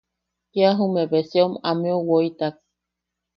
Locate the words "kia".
0.51-0.69